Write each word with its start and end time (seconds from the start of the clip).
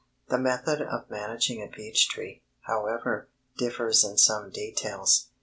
The 0.29 0.39
method 0.39 0.81
of 0.81 1.11
managing 1.11 1.61
a 1.61 1.67
peach 1.67 2.09
tree, 2.09 2.41
however, 2.61 3.27
differs 3.59 4.03
in 4.03 4.17
some 4.17 4.49
details. 4.49 5.27